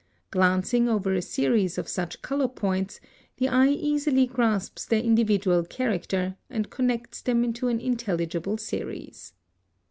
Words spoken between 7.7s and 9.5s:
intelligible series.